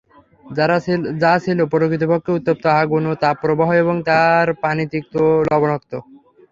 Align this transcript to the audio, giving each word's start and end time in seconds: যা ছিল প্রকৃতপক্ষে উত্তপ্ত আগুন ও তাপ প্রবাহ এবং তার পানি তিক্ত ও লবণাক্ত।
যা 1.21 1.33
ছিল 1.43 1.59
প্রকৃতপক্ষে 1.71 2.31
উত্তপ্ত 2.37 2.63
আগুন 2.81 3.03
ও 3.07 3.23
তাপ 3.23 3.35
প্রবাহ 3.43 3.69
এবং 3.83 3.95
তার 4.09 4.45
পানি 4.63 4.83
তিক্ত 4.91 5.13
ও 5.25 5.47
লবণাক্ত। 5.49 5.91